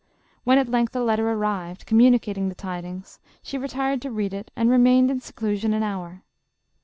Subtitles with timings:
[0.45, 4.67] When al length a letter arrived, communicating the tidings, she retired to read it, and
[4.67, 6.23] remained in seclusion an hour.